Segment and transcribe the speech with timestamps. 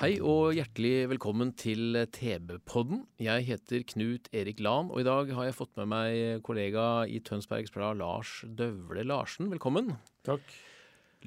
[0.00, 3.02] Hei og hjertelig velkommen til TB-podden.
[3.20, 7.18] Jeg heter Knut Erik Lan, og i dag har jeg fått med meg kollega i
[7.20, 9.50] Tønsbergs Blad, Lars Døvle Larsen.
[9.52, 9.90] Velkommen.
[10.24, 10.54] Takk.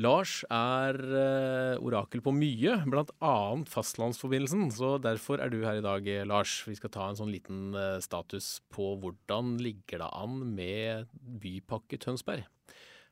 [0.02, 3.36] Lars er eh, orakel på mye, bl.a.
[3.70, 4.72] fastlandsforbindelsen.
[4.74, 6.63] Så derfor er du her i dag, Lars.
[6.66, 11.13] Vi skal ta en sånn liten eh, status på hvordan ligger det an med
[11.46, 12.49] Bypakke Tønsberg.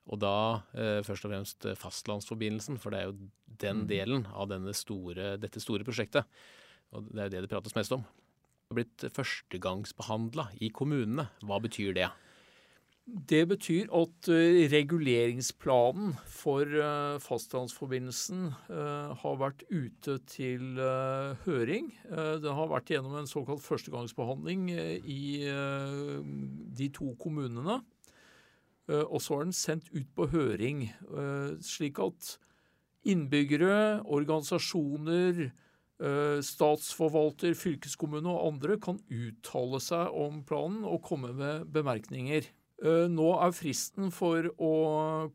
[0.10, 0.36] Og da
[0.74, 3.30] eh, først og fremst eh, fastlandsforbindelsen, for det er jo
[3.62, 6.26] den delen av denne store, dette store prosjektet.
[6.92, 8.02] Og det er jo det det prates mest om.
[8.02, 11.30] Det har blitt førstegangsbehandla i kommunene.
[11.46, 12.10] Hva betyr det?
[13.12, 18.52] Det betyr at eh, reguleringsplanen for eh, fastlandsforbindelsen
[19.22, 20.78] har vært ute til
[21.44, 21.90] høring.
[22.08, 25.24] Det har vært gjennom en såkalt førstegangsbehandling eh, i
[26.78, 27.82] de to kommunene.
[28.90, 32.38] Eh, Og så er den sendt ut på høring, eh, slik at
[33.06, 35.52] innbyggere, organisasjoner,
[36.00, 42.46] eh, statsforvalter, fylkeskommune og andre kan uttale seg om planen og komme med bemerkninger.
[42.82, 44.70] Eh, Nå er fristen for å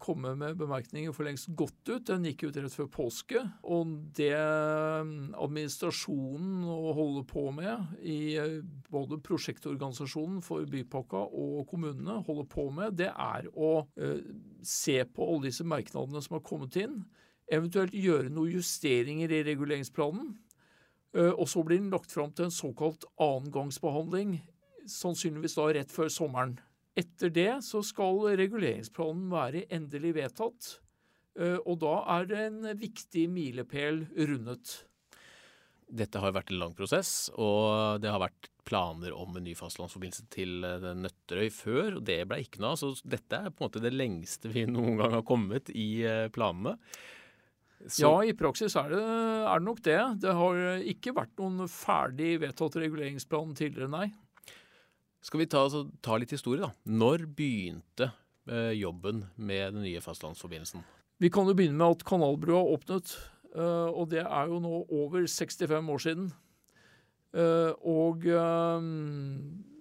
[0.02, 2.08] komme med bemerkninger for lengst gått ut.
[2.08, 3.42] Den gikk ut rett før påske.
[3.62, 5.12] Og det eh,
[5.44, 8.58] administrasjonen holder på med i eh,
[8.90, 14.26] både prosjektorganisasjonen for bypakka og kommunene holder på med, det er å eh,
[14.66, 17.04] se på alle disse merknadene som har kommet inn.
[17.46, 20.34] Eventuelt gjøre noen justeringer i reguleringsplanen.
[21.16, 24.34] Og så blir den lagt fram til en såkalt annengangsbehandling,
[24.90, 26.58] sannsynligvis da rett før sommeren.
[26.96, 30.68] Etter det så skal reguleringsplanen være endelig vedtatt,
[31.38, 34.78] eh, og da er det en viktig milepæl rundet.
[35.86, 40.24] Dette har vært en lang prosess, og det har vært planer om en ny fastlandsforbindelse
[40.32, 42.80] til eh, Nøtterøy før, og det ble ikke noe av.
[42.80, 46.26] Så dette er på en måte det lengste vi noen gang har kommet i eh,
[46.34, 46.78] planene.
[47.84, 50.00] Så, Ja, i praksis er det, er det nok det.
[50.24, 50.62] Det har
[50.96, 54.08] ikke vært noen ferdig vedtatt reguleringsplan tidligere, nei.
[55.26, 55.64] Skal vi ta,
[56.06, 56.70] ta litt historie, da.
[56.86, 58.12] Når begynte
[58.46, 60.84] eh, jobben med den nye fastlandsforbindelsen?
[61.18, 63.16] Vi kan jo begynne med at kanalbrua åpnet,
[63.56, 66.28] eh, og det er jo nå over 65 år siden.
[67.34, 68.86] Eh, Og eh,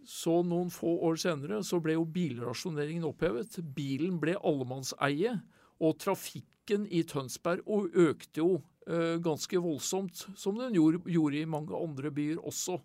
[0.06, 3.60] så noen få år senere så ble jo bilrasjoneringen opphevet.
[3.78, 5.38] Bilen ble allemannseie,
[5.78, 8.50] og trafikken i Tønsberg økte jo
[8.90, 12.80] eh, ganske voldsomt, som den gjorde, gjorde i mange andre byer også.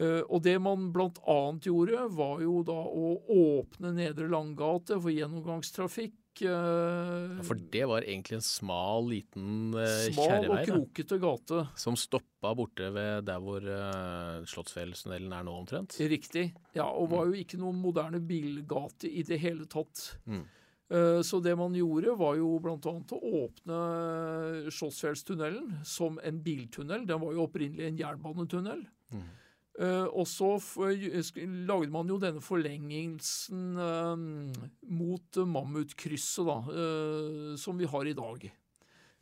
[0.00, 6.14] Eh, Og det man annet gjorde, var jo da å åpne Nedre Langgate for gjennomgangstrafikk.
[6.36, 10.10] Ja, For det var egentlig en smal, liten kjerrevei?
[10.12, 11.62] Smal og krokete gate.
[11.80, 15.96] som stoppa borte ved der hvor eh, Slottsfjellstunnelen er nå, omtrent.
[15.96, 16.50] Riktig.
[16.76, 20.18] Ja, og var jo ikke noen moderne bilgate i det hele tatt.
[20.28, 20.44] Mm.
[20.92, 22.76] Eh, Så det man gjorde, var jo bl.a.
[22.84, 23.80] å åpne
[24.70, 27.06] Slottsfjellstunnelen som en biltunnel.
[27.08, 28.84] Den var jo opprinnelig en jernbanetunnel.
[29.12, 29.24] Mm.
[29.76, 30.54] Eh, og så
[31.68, 34.22] lagde man jo denne forlengelsen eh,
[34.88, 38.48] mot Mammutkrysset, da, eh, som vi har i dag.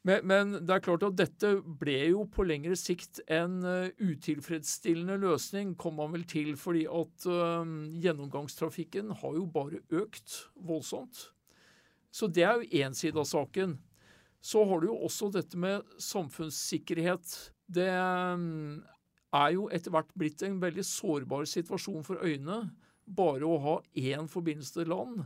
[0.05, 1.51] Men, men det er klart at dette
[1.81, 7.25] ble jo på lengre sikt en uh, utilfredsstillende løsning, kom man vel til, fordi at
[7.25, 7.65] uh,
[8.05, 11.31] gjennomgangstrafikken har jo bare økt voldsomt.
[12.13, 13.79] Så det er jo én side av saken.
[14.45, 17.33] Så har du jo også dette med samfunnssikkerhet.
[17.65, 18.85] Det mm,
[19.35, 22.69] er jo etter hvert blitt en veldig sårbar situasjon for øyene.
[23.05, 25.25] Bare å ha én forbindelse til land.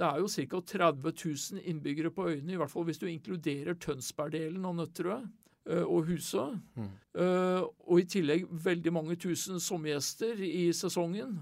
[0.00, 0.60] Det er jo ca.
[0.72, 5.84] 30 000 innbyggere på øyene, i hvert fall hvis du inkluderer Tønsberg-delen av Nøtterøy eh,
[5.84, 6.46] og Husø.
[6.74, 6.90] Mm.
[7.20, 11.36] Eh, og i tillegg veldig mange tusen sommergjester i sesongen.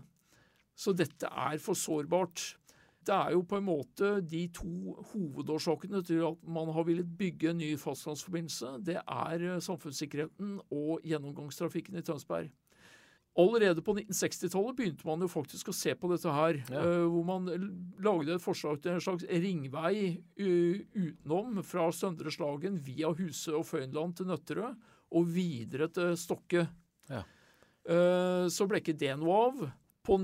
[0.78, 2.57] Så dette er for sårbart.
[3.08, 7.54] Det er jo på en måte de to hovedårsakene til at man har villet bygge
[7.54, 8.74] en ny fastlandsforbindelse.
[8.84, 12.50] Det er eh, samfunnssikkerheten og gjennomgangstrafikken i Tønsberg.
[13.38, 16.58] Allerede på 1960-tallet begynte man jo faktisk å se på dette her.
[16.68, 16.82] Ja.
[16.82, 17.48] eh, hvor man
[18.04, 23.64] lagde et forslag til en slags ringvei eh, utenom fra Søndre Slagen via Huse og
[23.70, 24.74] Føynland til Nøtterøy
[25.16, 26.66] og videre til Stokke.
[27.08, 27.24] Ja.
[28.52, 29.62] Så ble ikke det noe av.
[30.04, 30.18] På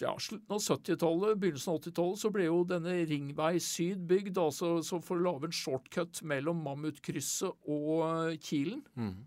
[0.00, 4.76] ja, slutten av 70-tallet, begynnelsen av 80-tallet, så ble jo denne Ringvei Syd bygd, altså
[4.86, 8.82] så for å lage en shortcut mellom Mammutkrysset og Kilen.
[8.96, 9.26] Kilen.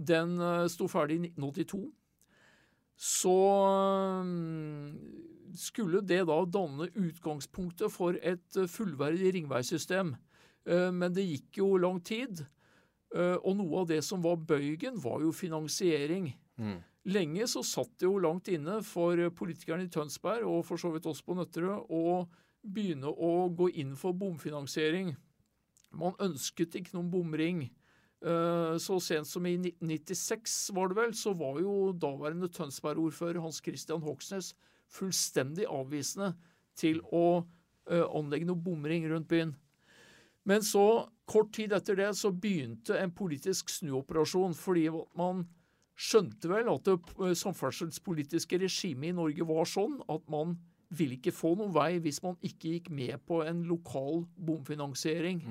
[0.00, 1.80] Den eh, sto ferdig i 1982.
[3.00, 3.32] Så
[4.24, 10.14] mm, skulle det da danne utgangspunktet for et eh, fullverdig ringveisystem.
[10.68, 12.44] Eh, Men det gikk jo lang tid.
[13.14, 16.32] eh, Og noe av det som var bøygen, var jo finansiering.
[17.08, 21.08] Lenge så satt det jo langt inne for politikerne i Tønsberg, og for så vidt
[21.08, 22.26] også på Nøtterøy, å
[22.60, 25.14] begynne å gå inn for bomfinansiering.
[25.96, 27.62] Man ønsket ikke noen bomring.
[28.20, 33.62] Eh, Så sent som i 1996 var det vel, så var jo daværende Tønsberg-ordfører Hans
[33.64, 34.52] Christian Hoksnes
[34.90, 36.34] fullstendig avvisende
[36.76, 37.46] til å
[37.88, 39.54] eh, anlegge noen bomring rundt byen.
[40.44, 45.46] Men så, kort tid etter det, så begynte en politisk snuoperasjon, fordi man
[46.00, 50.56] skjønte vel at det eh, samferdselspolitiske regimet i Norge var sånn at man
[50.90, 55.44] ville ikke få noen vei hvis man ikke gikk med på en lokal bomfinansiering.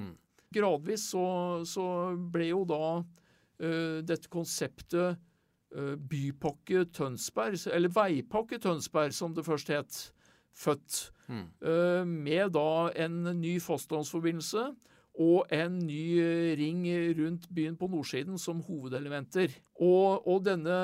[0.52, 1.26] Gradvis så,
[1.70, 1.86] så
[2.34, 9.72] ble jo da uh, dette konseptet uh, Bypakke Tønsberg, eller Veipakke Tønsberg som det først
[9.72, 10.02] het,
[10.60, 11.00] født.
[11.30, 14.64] Eh, med da en ny fastlandsforbindelse
[15.20, 16.22] og en ny
[16.56, 16.86] ring
[17.18, 19.52] rundt byen på nordsiden som hovedelementer.
[19.84, 20.78] Og, og denne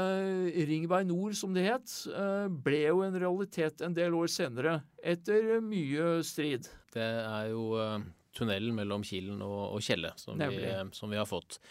[0.67, 5.61] Ringvei Nord, som det het, eh, ble jo en realitet en del år senere, etter
[5.63, 6.67] mye strid.
[6.95, 8.03] Det er jo eh,
[8.35, 10.59] tunnelen mellom Kilen og, og Kjelle som vi,
[10.95, 11.61] som vi har fått.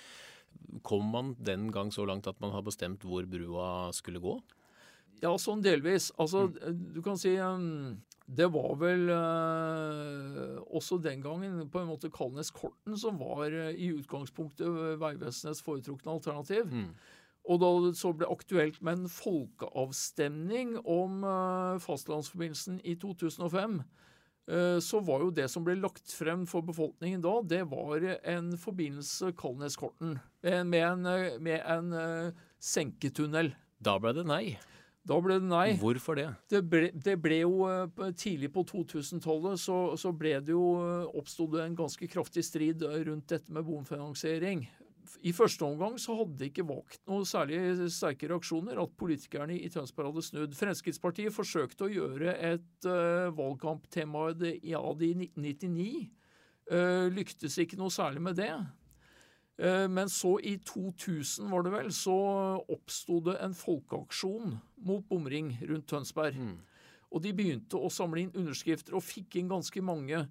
[0.86, 4.38] Kom man den gang så langt at man har bestemt hvor brua skulle gå?
[5.20, 6.10] Ja, sånn delvis.
[6.20, 12.08] Altså, du kan si um, Det var vel eh, også den gangen på en måte
[12.12, 16.72] Kalnes-Korten som var eh, i utgangspunktet Vegvesenets foretrukne alternativ.
[17.44, 23.82] Og da det så ble aktuelt med en folkeavstemning om eh, fastlandsforbindelsen i 2005,
[24.48, 28.54] eh, så var jo det som ble lagt frem for befolkningen da, det var en
[28.60, 33.52] forbindelse Kalnes-Korten eh, med en, eh, med en eh, senketunnel.
[33.84, 34.44] Da ble det nei.
[35.04, 35.74] Da ble det nei.
[35.80, 36.30] Hvorfor det?
[36.48, 41.20] Det ble, det ble jo eh, Tidlig på 2000-tallet så, så ble det jo oppsto
[41.20, 44.64] oppstod det en ganske kraftig strid eh, rundt dette med bomfinansiering.
[45.24, 49.68] I første omgang så hadde det ikke vakt noe særlig sterke reaksjoner at politikerne i
[49.72, 50.56] Tønsberg hadde snudd.
[50.56, 55.88] Fremskrittspartiet forsøkte å gjøre et uh, valgkamptema av det i 1999.
[56.72, 58.52] Uh, lyktes ikke noe særlig med det.
[59.58, 62.14] Eh, Men så i 2000 var det vel, så
[62.68, 66.34] oppsto det en folkeaksjon mot bomring rundt Tønsberg.
[67.14, 70.24] Og de begynte å samle inn underskrifter og fikk inn ganske mange.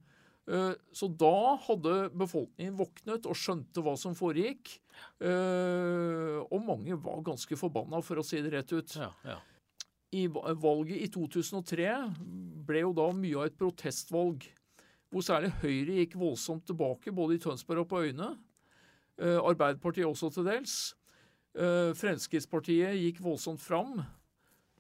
[0.47, 4.79] Eh, Så da hadde befolkningen våknet og skjønte hva som foregikk.
[5.21, 8.95] Eh, Og mange var ganske forbanna, for å si det rett ut.
[8.99, 9.37] Ja, ja.
[10.13, 11.87] I valget i 2003
[12.67, 14.43] ble jo da mye av et protestvalg,
[15.11, 18.37] hvor særlig Høyre gikk voldsomt tilbake, både i Tønsberg og på øyene.
[19.21, 20.95] Eh, Arbeiderpartiet også til dels.
[21.54, 24.00] Eh, Fremskrittspartiet gikk voldsomt fram.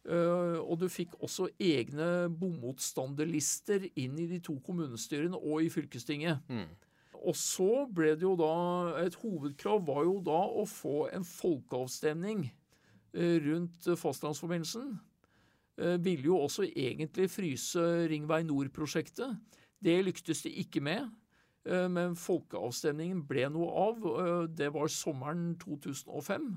[0.03, 6.41] Eh, og du fikk også egne bomotstanderlister inn i de to kommunestyrene og i fylkestinget.
[7.23, 12.49] Og så ble det jo da Et hovedkrav var jo da å få en folkeavstemning
[13.13, 14.99] rundt fastlandsforbindelsen.
[15.77, 19.37] Ville jo også egentlig fryse Ringvei Nord-prosjektet.
[19.79, 21.07] Det lyktes de ikke med.
[21.65, 24.05] Eh, Men folkeavstemningen ble noe av.
[24.13, 26.51] eh, Det var sommeren 2005.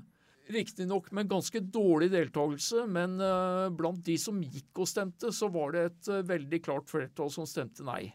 [0.47, 5.73] Riktignok med ganske dårlig deltakelse, men eh, blant de som gikk og stemte, så var
[5.75, 8.13] det et veldig klart flertall som stemte nei.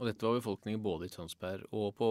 [0.00, 2.08] Og dette var befolkningen både i Tønsberg og på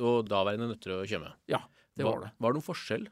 [0.00, 1.32] og daværende Nøtterøy og Tjøme.
[1.52, 1.60] Ja,
[1.94, 2.30] det var det.
[2.40, 3.08] Var det noen forskjell?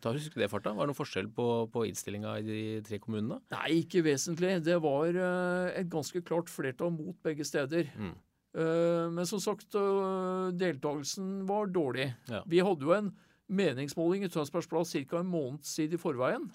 [0.00, 0.72] Ta Husk det, farta.
[0.76, 3.40] Var det noen forskjell på, på innstillinga i de tre kommunene?
[3.52, 4.52] Nei, ikke vesentlig.
[4.64, 7.90] Det var et ganske klart flertall mot begge steder.
[7.94, 8.14] Eh,
[8.56, 12.06] Men som sagt, eh, deltakelsen var dårlig.
[12.30, 12.42] Ja.
[12.48, 13.10] Vi hadde jo en
[13.52, 15.18] meningsmåling i Tønsbergs Blad ca.
[15.20, 16.48] en måneds tid i forveien,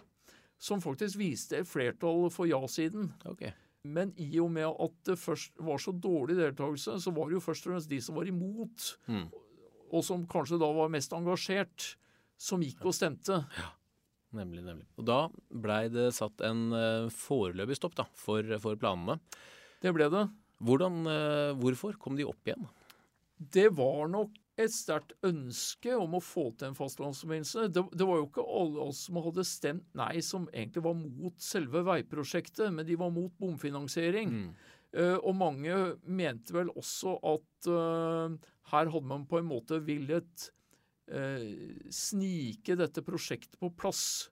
[0.57, 3.11] som faktisk viste flertall for ja-siden.
[3.25, 3.53] Okay.
[3.83, 7.45] Men i og med at det først var så dårlig deltakelse, så var det jo
[7.45, 8.89] først og fremst de som var imot,
[9.91, 11.95] og som kanskje da var mest engasjert,
[12.37, 13.43] som gikk og stemte.
[13.57, 13.71] Ja.
[14.37, 14.85] Nemlig, nemlig.
[14.95, 19.17] Og da blei det satt en uh, foreløpig stopp da, for, for planene.
[19.83, 20.23] Det ble det.
[20.61, 22.67] Hvordan, eh, hvorfor kom de opp igjen?
[23.41, 27.69] Det var nok et sterkt ønske om å få til en fastlandsforbindelse.
[27.73, 31.41] Det, det var jo ikke alle oss som hadde stemt nei, som egentlig var mot
[31.41, 34.35] selve veiprosjektet, men de var mot bomfinansiering.
[34.91, 38.33] Eh, og mange mente vel også at uh,
[38.73, 40.49] her hadde man på en måte villet
[41.15, 41.47] uh,
[41.95, 44.27] snike dette prosjektet på plass.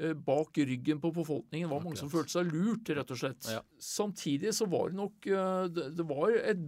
[0.00, 1.68] Eh, bak ryggen på befolkningen.
[1.68, 3.50] Det var mange som følte seg lurt, rett og slett.
[3.52, 3.60] Ja.
[3.82, 6.62] Samtidig så var det nok eh, Det, var et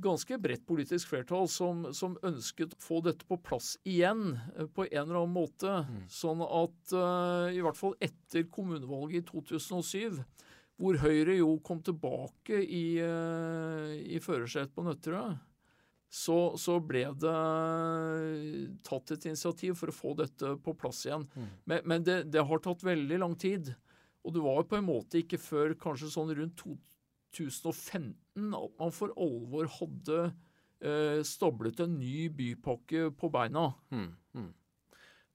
[0.00, 4.86] ganske bredt politisk flertall som, som ønsket å få dette på plass igjen eh, på
[4.88, 5.80] en eller annen måte.
[6.12, 6.96] Sånn at
[7.54, 10.20] i hvert fall etter kommunevalget i 2007,
[10.80, 15.34] hvor Høyre jo kom tilbake i, i førersetet på Nøtterøy,
[16.10, 17.36] så, så ble det
[18.86, 21.28] tatt et initiativ for å få dette på plass igjen.
[21.70, 23.70] Men, men det, det har tatt veldig lang tid.
[24.26, 29.14] Og det var på en måte ikke før kanskje sånn rundt 2015 at man for
[29.14, 30.18] alvor hadde
[30.82, 33.70] eh, stablet en ny bypakke på beina.
[33.94, 34.50] Mm, mm.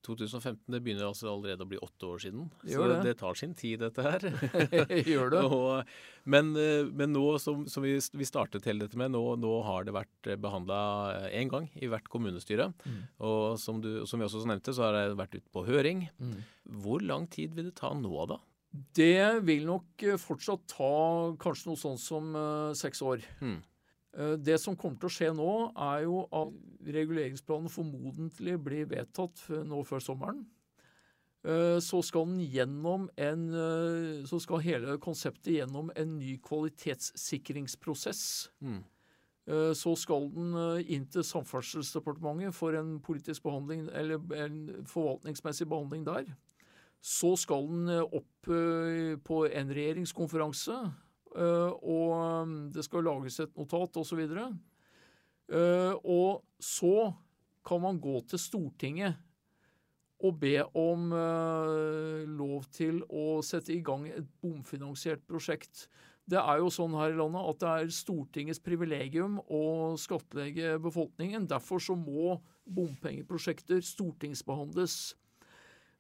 [0.05, 2.47] 2015 det begynner altså allerede å bli åtte år siden.
[2.63, 3.01] Det så det.
[3.07, 3.15] det.
[3.19, 4.27] tar sin tid, dette her.
[5.12, 5.43] Gjør det.
[5.50, 5.93] Og,
[6.29, 9.88] men, eh, men nå som, som vi, vi startet hele dette med, nå, nå har
[9.88, 10.79] det vært behandla
[11.31, 12.71] én gang i hvert kommunestyre.
[12.85, 13.00] Mm.
[13.27, 16.07] Og som, du, som vi også nevnte, så har det vært ute på høring.
[16.21, 16.41] Mm.
[16.85, 18.41] Hvor lang tid vil det ta nå, da?
[18.95, 20.91] Det vil nok eh, fortsatt ta
[21.41, 23.24] kanskje noe sånn som uh, seks år.
[23.39, 23.59] Mm.
[24.15, 26.53] Eh, Det som kommer til å skje nå, er jo at
[26.95, 30.45] reguleringsplanen formodentlig blir vedtatt nå før sommeren.
[31.43, 32.25] Eh, Så skal
[33.17, 38.50] en eh, Så skal hele konseptet gjennom en ny kvalitetssikringsprosess.
[38.62, 38.84] Mm.
[39.48, 40.55] Så skal den
[40.89, 46.25] inn til Samferdselsdepartementet for en politisk behandling, eller en forvaltningsmessig behandling der.
[47.00, 50.91] Så skal den opp på en regjeringskonferanse,
[51.36, 54.24] og eh, det skal lages et notat osv.
[55.46, 57.12] Uh, og så
[57.65, 59.22] kan man gå til Stortinget
[60.24, 65.86] og be om eh, lov til å sette i gang et bomfinansiert prosjekt.
[66.25, 71.50] Det er jo sånn her i landet at det er Stortingets privilegium å skattlegge befolkningen.
[71.51, 75.13] Derfor så må bompengeprosjekter stortingsbehandles.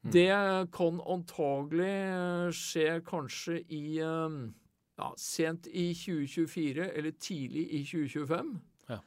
[0.05, 0.31] Det
[0.73, 4.39] kan antagelig skje kanskje i eh,
[4.95, 8.53] ja, sent i 2024 eller tidlig i 2025.
[8.89, 8.99] Ja.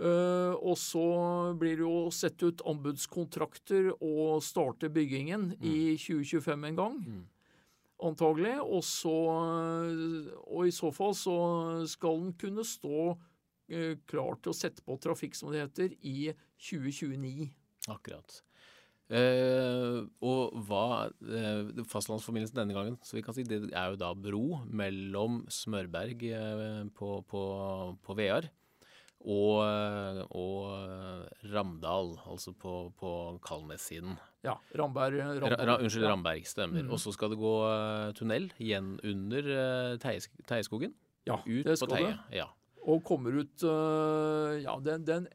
[0.00, 1.04] Uh, og så
[1.60, 7.00] blir det jo sett ut anbudskontrakter og starte byggingen i 2025 en gang.
[8.00, 8.56] Antagelig.
[8.64, 9.16] Og, så,
[10.48, 11.38] og i så fall så
[11.90, 16.32] skal den kunne stå uh, klar til å sette på trafikk, som det heter, i
[16.70, 17.50] 2029.
[17.92, 18.40] Akkurat.
[19.10, 24.12] Eh, og hva eh, Fastlandsforbindelsen denne gangen, så vi kan si det er jo da
[24.14, 27.42] bro mellom Smørberg eh, på, på,
[28.06, 28.46] på Vear
[29.20, 29.58] og,
[30.30, 33.10] og Ramdal, altså på, på
[33.44, 34.14] Kalnes-siden.
[34.46, 34.54] Ja.
[34.78, 35.18] Ramberg.
[35.42, 35.66] Ramberg.
[35.68, 36.86] ra, unnskyld, Ramberg, stemmer.
[36.86, 36.94] Mm.
[36.94, 37.52] Og så skal det gå
[38.16, 40.94] tunnel igjen under Teieskogen.
[41.28, 42.14] Ja, Ut det på skal Teie.
[42.14, 42.38] det.
[42.38, 42.48] Ja.
[42.88, 43.66] Og kommer ut
[44.64, 45.28] Ja, den, den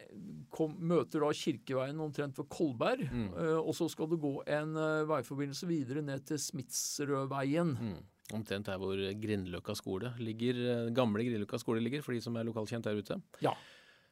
[0.55, 3.05] kom, møter da Kirkeveien omtrent ved Kolberg.
[3.12, 3.29] Mm.
[3.33, 7.75] øh, og så skal det gå en øh, veiforbindelse videre ned til Smitsrødveien.
[7.75, 8.03] Mm.
[8.33, 12.47] Omtrent der hvor Grindløkka skole ligger, eh, gamle Grindløkka skole ligger, for de som er
[12.47, 13.19] lokalkjent der ute.
[13.45, 13.53] Ja.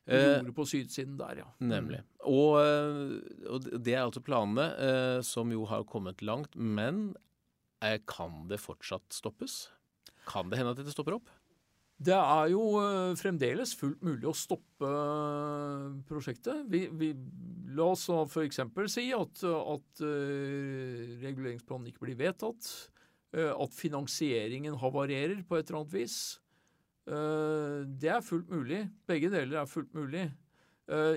[0.05, 1.47] Eh, Jordet på sydsiden der, ja.
[1.63, 2.01] Nemlig.
[2.27, 6.55] Og, eh, og det er altså planene, eh, som jo har kommet langt.
[6.55, 7.15] Men
[7.81, 9.69] eh, kan det fortsatt stoppes?
[10.27, 11.31] Kan det hende at dette stopper opp?
[12.03, 16.65] Det er jo øh, fremdeles fullt mulig å stoppe øh, prosjektet.
[16.71, 17.11] Vi, vi,
[17.77, 18.59] la oss f.eks.
[18.91, 22.73] si at, at øh, reguleringsplanen ikke blir vedtatt.
[23.33, 26.17] at finansieringen havarerer på et eller annet vis.
[27.03, 28.83] Det er fullt mulig.
[29.09, 30.27] Begge deler er fullt mulig.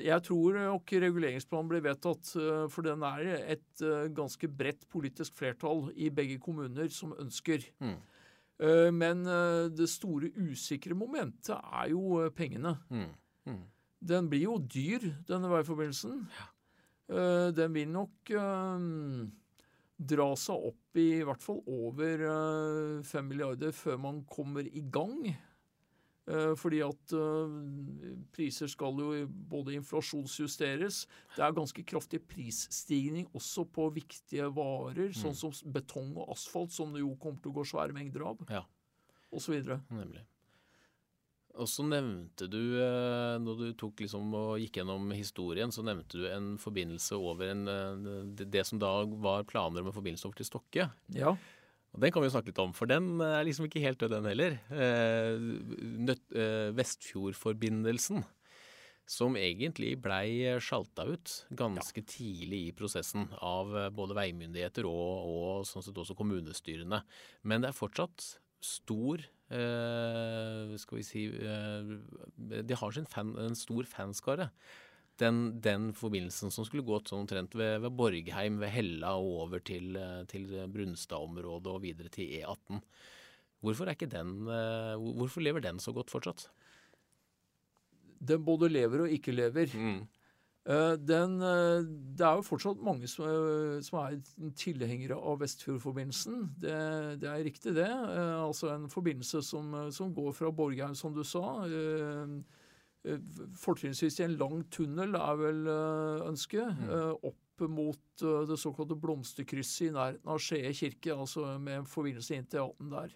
[0.01, 2.31] Jeg tror nok reguleringsplanen blir vedtatt,
[2.73, 3.85] for den er et
[4.17, 7.69] ganske bredt politisk flertall i begge kommuner som ønsker.
[7.85, 7.99] Mm.
[8.63, 12.77] Eh, Men eh, det store usikre momentet er jo eh, pengene.
[12.91, 13.11] Mm.
[13.47, 13.65] Mm.
[14.07, 16.27] Den blir jo dyr, denne veiforbindelsen.
[16.37, 16.53] Ja.
[17.55, 18.33] Den vil nok
[20.11, 22.25] dra seg opp i hvert fall over
[23.07, 25.21] 5 milliarder før man kommer i gang.
[26.27, 27.57] Eh, Fordi at eh,
[28.35, 31.05] priser skal jo både inflasjonsjusteres.
[31.37, 36.95] Det er ganske kraftig prisstigning også på viktige varer, sånn som betong og asfalt, som
[36.95, 38.65] det jo kommer til å gå svære mengder av, Ja,
[39.31, 40.25] og så nemlig.
[41.57, 46.19] Og så nevnte du, eh, når du tok liksom og gikk gjennom historien, så nevnte
[46.19, 47.63] du en forbindelse over en,
[48.37, 50.91] det, det som da var planer om en forbindelse over til Stokke.
[51.15, 51.37] Ja.
[51.97, 54.13] Og Den kan vi jo snakke litt om, for den er liksom ikke helt død,
[54.13, 54.59] den heller.
[54.69, 58.21] Eh, eh, Vestfjordforbindelsen,
[59.09, 65.65] som egentlig blei sjalta ut ganske tidlig i prosessen av eh, både veimyndigheter og, og
[65.65, 67.01] sånn sett også kommunestyrene.
[67.49, 68.29] Men det er fortsatt
[68.61, 69.23] stor
[69.53, 71.91] eh, Skal vi si eh,
[72.37, 74.51] De har sin fan, en stor fanskare.
[75.21, 79.63] Den, den forbindelsen som skulle gått sånn omtrent ved, ved Borgheim, ved Hella og over
[79.65, 82.83] til, eh, til Brunstad-området og videre til E18.
[83.65, 86.51] Hvorfor, den, eh, hvorfor lever den så godt fortsatt?
[88.21, 89.73] Den både lever og ikke lever.
[89.73, 90.05] Mm.
[90.67, 91.87] Den, eh,
[92.19, 93.25] det er jo fortsatt mange som,
[93.87, 94.21] som er
[94.59, 96.45] tilhengere av Vestfjordforbindelsen.
[96.61, 96.77] Det,
[97.23, 97.89] det er riktig, det.
[97.89, 101.65] Altså en forbindelse som, som går fra Borgheim, som du sa.
[101.71, 102.37] eh,
[103.61, 106.81] Fortrinnsvis i en lang tunnel er vel eh, ønsket.
[106.81, 107.27] Mm.
[107.31, 111.15] Opp mot eh, det såkalte blomsterkrysset i nærheten av Skien kirke.
[111.15, 113.15] Altså med en forbindelse inn til E18 der.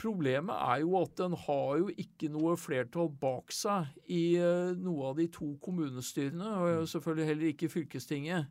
[0.00, 5.12] Problemet er jo at den har jo ikke noe flertall bak seg i eh, noe
[5.12, 8.50] av de to kommunestyrene, og selvfølgelig heller ikke fylkestinget.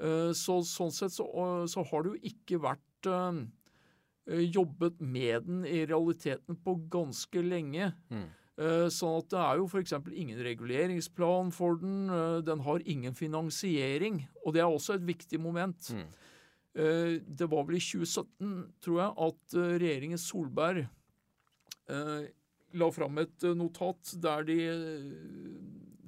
[0.00, 1.26] Eh, så sånn sett så,
[1.68, 3.42] så har det jo ikke vært eh,
[4.32, 7.92] eh, jobbet med den i realiteten på ganske lenge.
[8.10, 8.30] Eh,
[8.92, 9.94] Sånn at det er jo f.eks.
[10.12, 12.08] ingen reguleringsplan for den.
[12.10, 15.90] eh, Den har ingen finansiering, og det er også et viktig moment.
[15.92, 16.10] Mm.
[16.72, 20.86] Det var vel i 2017, tror jeg, at eh, regjeringen Solberg
[21.92, 22.22] eh,
[22.80, 25.10] la fram et eh, notat der de eh,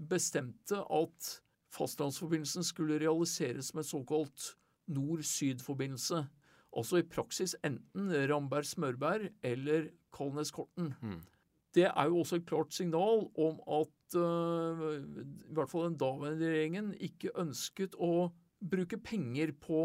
[0.08, 1.34] bestemte at
[1.74, 4.54] fastlandsforbindelsen skulle realiseres med såkalt
[4.88, 6.22] nord-syd-forbindelse.
[6.76, 10.94] Altså i praksis enten Ramberg-Smørberg eller Kalnes-Korten.
[11.74, 16.46] Det er jo også et klart signal om at uh, i hvert fall den daværende
[16.46, 18.28] regjeringen ikke ønsket å
[18.64, 19.80] bruke penger på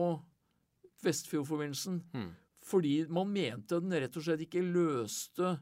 [1.03, 2.03] Vestfjordforbindelsen.
[2.69, 5.55] Fordi man mente den rett og slett ikke løste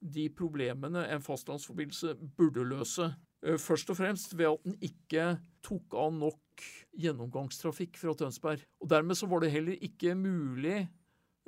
[0.00, 3.10] de problemene en fastlandsforbindelse burde løse.
[3.44, 5.34] Eh, Først og fremst ved at den ikke
[5.64, 6.64] tok av nok
[7.00, 8.64] gjennomgangstrafikk fra Tønsberg.
[8.80, 10.88] Og Dermed så var det heller ikke mulig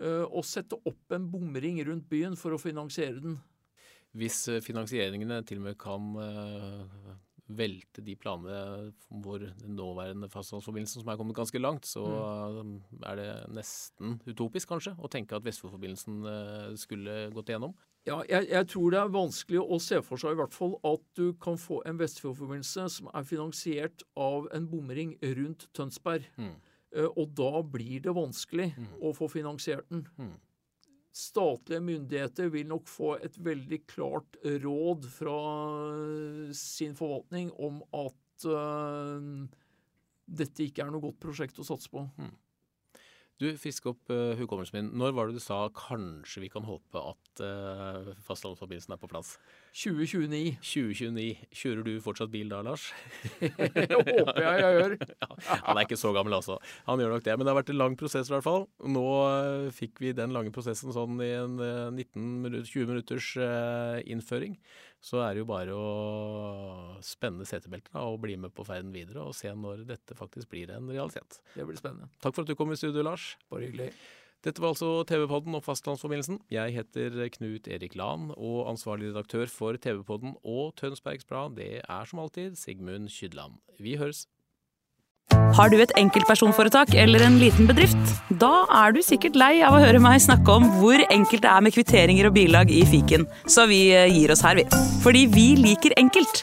[0.00, 3.40] uh, å sette opp en bomring rundt byen for å finansiere den.
[4.14, 7.14] Hvis eh, finansieringene til og med kan eh,
[7.52, 8.92] velte de planene
[9.22, 12.74] hvor den nåværende fastlandsforbindelsen som er kommet ganske langt, så Mm.
[13.02, 17.74] eh, er det nesten utopisk kanskje å tenke at Vestfoldforbindelsen skulle gått igjennom.
[18.06, 21.02] Ja, jeg, jeg tror det er vanskelig å se for seg i hvert fall at
[21.14, 26.24] du kan få en Vestfjordforbindelse som er finansiert av en bomring rundt Tønsberg.
[26.36, 26.56] Mm.
[27.16, 30.02] Og da blir det vanskelig å få finansiert den.
[31.12, 35.38] Statlige myndigheter vil nok få et veldig klart råd fra
[35.92, 39.26] eh, sin forvaltning om at uh,
[40.24, 42.06] dette ikke er noe godt prosjekt å satse på.
[43.40, 44.90] Du, frisk opp uh, hukommelsen min.
[44.98, 49.34] Når var det du sa kanskje vi kan håpe at uh, fastlandsforbindelsen er på plass?
[49.72, 50.58] 2029.
[50.60, 51.24] 2029.
[51.56, 52.90] Kjører du fortsatt bil da, Lars?
[53.40, 54.96] Det håper jeg jeg gjør.
[55.66, 56.58] Han er ikke så gammel, altså.
[56.86, 57.36] Han gjør nok det.
[57.38, 58.68] Men det har vært en lang prosess, i hvert fall.
[58.84, 63.32] Nå uh, fikk vi den lange prosessen sånn i en eh, 19 minutter, 20 minutters
[64.12, 64.58] innføring.
[65.02, 65.88] Så er det jo bare å
[67.06, 70.90] spenne setebelter og bli med på ferden videre og se når dette faktisk blir en
[70.90, 71.40] realitet.
[71.54, 72.10] Det blir spennende.
[72.22, 73.34] Takk for at du kom i studio, Lars.
[73.52, 73.92] Bare hyggelig.
[74.42, 76.40] Dette var altså TV-podden og fastlandsforbindelsen.
[76.50, 82.08] Jeg heter Knut Erik Lahn, og ansvarlig redaktør for TV-podden og Tønsbergs Blad, det er
[82.10, 83.60] som alltid Sigmund Kydland.
[83.78, 84.26] Vi høres.
[85.56, 88.14] Har du et enkeltpersonforetak eller en liten bedrift?
[88.42, 91.64] Da er du sikkert lei av å høre meg snakke om hvor enkelt det er
[91.64, 94.66] med kvitteringer og bilag i fiken, så vi eh, gir oss her, vi.
[95.04, 96.42] Fordi vi liker enkelt.